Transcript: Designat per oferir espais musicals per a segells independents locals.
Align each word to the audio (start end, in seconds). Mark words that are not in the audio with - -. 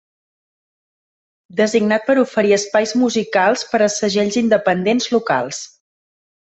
Designat 1.59 2.09
per 2.09 2.17
oferir 2.23 2.57
espais 2.59 2.97
musicals 3.03 3.67
per 3.75 3.83
a 3.89 3.93
segells 4.01 4.43
independents 4.47 5.11
locals. 5.19 5.65